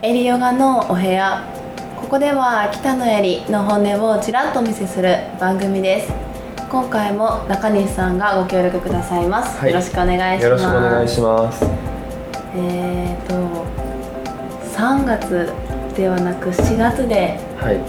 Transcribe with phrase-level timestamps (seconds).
[0.00, 1.42] エリヨガのお部屋
[1.96, 6.12] ここでは北野エリの本音をちらっとお見せする番組です
[6.70, 11.64] 今回も中西さんがご協力くださいます、はいよろしくお願いしますよろしくお願いします。
[12.54, 13.66] えーと
[14.78, 15.52] 3月
[15.96, 17.80] ではなく7月ではい。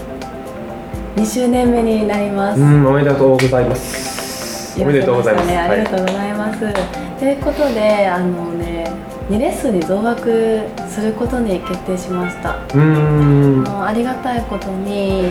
[1.14, 4.19] 2周年目になります、うん、おめでとうございます。
[4.82, 5.46] おめでとうございます。
[5.48, 6.60] ね、ありがとうはございます。
[7.18, 8.90] ということで、あのね、
[9.28, 12.50] 2レッスンに増額することに決定しました。
[12.50, 12.52] い。
[12.74, 12.80] うー
[13.68, 13.84] ん。
[13.86, 15.30] ありがたいことに、え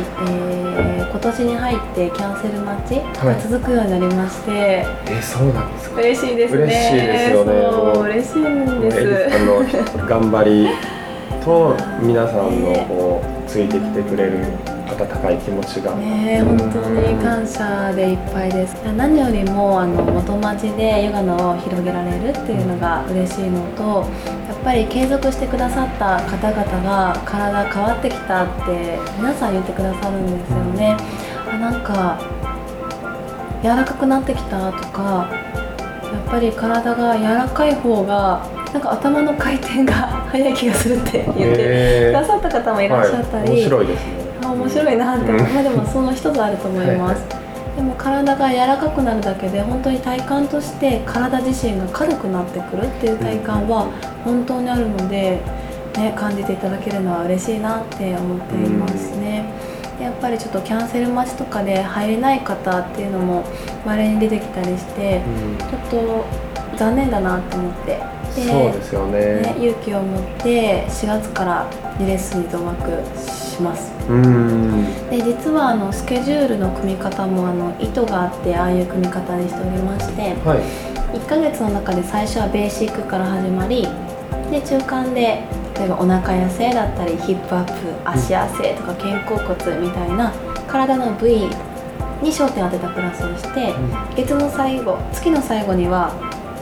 [0.75, 5.99] ー今年に入ってキャンセル待ちが続くようになりまして、え、そうなんですか？
[6.01, 6.63] 嬉しいですね。
[6.63, 8.97] 嬉しいですよねそう嬉しいんです。
[8.99, 9.45] エリさん
[9.99, 10.69] の頑張り
[11.43, 14.45] と皆さんのこうついてきてくれる
[14.89, 15.95] 温かい気持ちが。
[15.95, 18.73] ねえ本当に感謝でいっぱいです。
[18.97, 24.05] 何よりもあの元町でヨガのを広げられるっていうのが嬉しいのと
[24.47, 30.97] やっぱり継続してくださった方々が体変わってきたって皆さん言ってくださるんですよね。
[31.51, 32.19] あなんか
[33.61, 35.29] 柔らかくなってきたとか
[36.11, 39.93] やっぱり体が柔らかい方がなんか頭の回転が
[40.29, 42.11] 早い気がするって言ってえ。
[42.11, 44.28] くださった方もいらっしゃったり、はい、面白いですね。
[44.49, 47.23] あ面白いなってまあでもその一つあると思います、
[47.75, 53.91] でも体が柔らかくなるだけで本当に体感として体自身が軽くなってくるっていう体感は
[54.23, 55.41] 本当にあるので、
[55.95, 59.45] ね、感じていただけるのは嬉しいなって思っていますね、
[59.97, 63.43] でやっぱりちょっとキャンセル待ちとかで入れない方っていうのも
[63.85, 65.57] 稀に出てきたりしてうん。
[65.57, 66.25] ちょっと
[66.77, 69.19] 残念だなって思ってでそうですよね。
[69.41, 75.09] ね、勇気を持って4月から2レッスンに増額しますうーん。
[75.09, 80.59] で実はあのスケジュールの組み方もあの意図があってああいう組み方にしておりましてはい。
[81.17, 83.87] 1ヶ月の中で最初はベーシックから始まり
[84.51, 85.43] で中間で
[85.75, 90.31] 例えばお腹痩せだったりヒップアップ足痩せとか肩甲骨みたいな
[90.67, 91.47] 体の部位
[92.21, 93.73] に焦点を当てたクラスをして
[94.15, 96.11] 月の最後月の最後には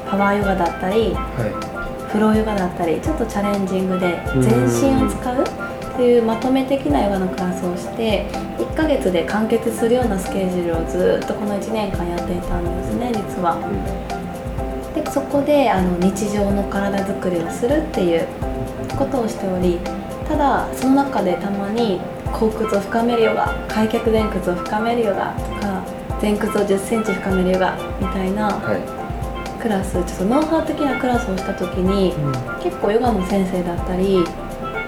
[0.09, 8.25] パワーヨガだったりはフローヨガだったりちょっとチャレンジングでうん全身を使うっていうまとめ的なヨガのクラスをして
[8.57, 13.57] 1ヶ月で完結するようなスケジュールをずっとこの1年間やっていたんですね実は。
[14.95, 18.27] でそこであの日常の体づくりをするっていう
[18.97, 19.79] ことをしており
[20.27, 21.99] ただその中でたまに
[22.31, 25.83] 後屈を深めるヨガ開脚前屈を深めるヨガとか
[26.21, 28.96] 前屈を1 0センチ深めるヨガみたいなはい。
[29.67, 32.13] クラスちょっとノウハウ的なクラスをした時に
[32.63, 34.23] 結構ヨガの先生だったり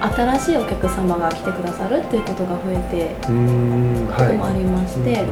[0.00, 3.14] 新しいお客様が来てくださるっていうことが増えて。
[3.20, 3.32] こと
[4.32, 5.26] もありまして、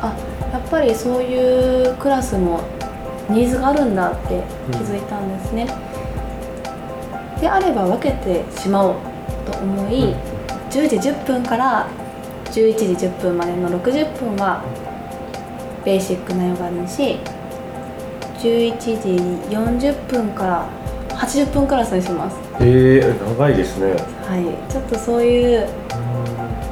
[0.00, 0.14] あ
[0.52, 2.60] やっぱりそういうクラスも
[3.28, 5.66] ニーズがあるんだって気づいたんですね、
[7.40, 8.94] であれば分けてしまおう
[9.50, 10.14] と思い、
[10.70, 11.88] 10時10分から
[12.44, 14.62] 11時10分までの60分は
[15.84, 17.18] ベーシックなヨガにし
[18.42, 20.68] 11時40分から
[21.16, 22.36] 80分クラスにします。
[22.60, 23.92] ええ長いですね。
[24.26, 24.72] はい。
[24.72, 25.68] ちょっとそういう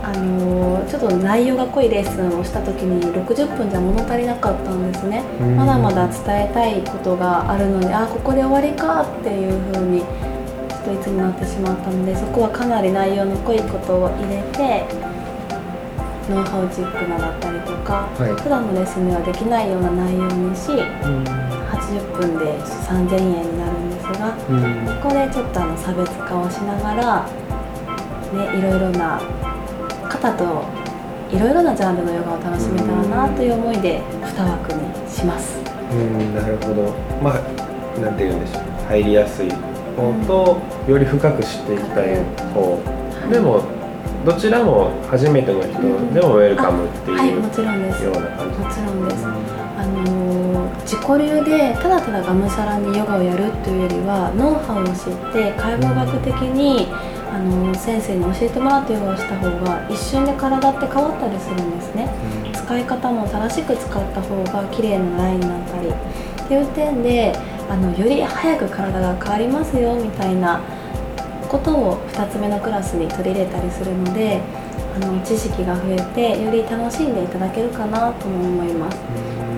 [0.02, 5.22] あのーちょっと内容が濃いレッスンをした時に60分じゃ物足りなかったんですね。
[5.40, 5.56] うん。
[5.56, 14.84] まだまだ伝えたいことがあるのであここで終わりかっていう風にちょっといつになってしまったのでそこはかなり内容の濃いことを入れて
[16.28, 18.42] ノウハウチックなだったりとか、はい。
[18.42, 25.00] 普段のレッスンではできないような内容にしうん80分で3000円になるんですがうん。
[25.02, 27.26] ここでちょっとあの差別化をしながら、
[28.32, 29.20] ね、いろいろな
[30.08, 30.64] 方と
[31.34, 35.58] いろいろなジャンルのヨガを楽しめたらなという思いで2枠にします。
[35.92, 36.92] うんなるほど。
[37.22, 38.62] まあなんて言うんでしょう。
[38.88, 39.48] 入りやすい
[39.96, 40.58] 方と、
[40.90, 42.16] より深く知っていきたい
[42.52, 42.78] 方、
[43.30, 43.62] でも
[44.24, 45.70] どちらも初めての人
[46.12, 48.04] でもウェルカムっていうはいもちろんです。
[48.04, 48.58] ような感じ。
[48.58, 49.24] もちろんです。
[49.24, 49.28] あ
[49.86, 50.19] のー
[50.90, 56.90] 自己流でただただがむしゃらにヨガをやるというよりはノウハウを知って解剖学的に、
[57.30, 62.10] あのー先生に教えてもらってヨガをした方が一瞬で体って変わったりするんですね。
[62.52, 65.86] 使い方も正しく使った方が綺麗なラインになったり。
[65.86, 67.38] っていう点で
[67.70, 70.60] あのより早く体が変わりますよみたいな
[71.48, 74.42] ことを2つ目のクラスに取り入れたりするので
[74.94, 78.96] あの知識が増えてより楽しんでいただけるかなとも思います。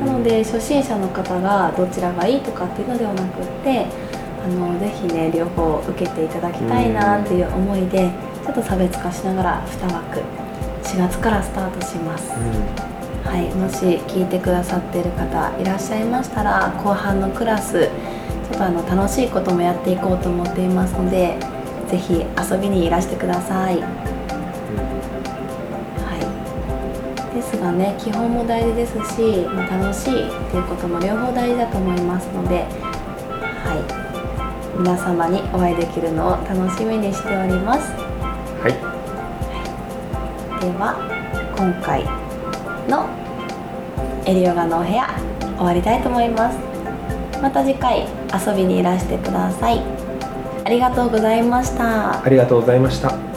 [0.04, 3.86] なので初心者の方がどちらがいいとかっていうのではなくって
[4.44, 8.10] あのぜひね両方受けていただきたいなっていう思いで
[8.44, 10.20] ちょっと差別化しながら2枠
[10.82, 12.32] 4月からスタートします。
[13.24, 21.38] はい、もし聞いてくださっている方いらっしゃいましたら後半のクラスちょっとあの楽しいこともやっていこうと思っていますので
[21.88, 23.78] ぜひ遊びにいらしてください、
[27.34, 27.94] ですがね。
[27.98, 32.64] 基本も大事ですし、まあ、楽しいっていうことも両方大事だと思いますので、
[33.64, 33.74] は
[34.76, 37.92] い、皆様にお会いできるのを楽しみにしております。
[38.62, 38.72] はい。
[40.60, 40.96] では
[41.56, 42.04] 今回
[42.88, 43.08] の
[44.26, 45.08] エリオガのお部屋
[45.56, 46.58] 終わりたいと思います。
[47.40, 49.80] また次回遊びにいらしてください。
[50.64, 52.24] ありがとうございました。
[52.24, 53.31] ありがとうございました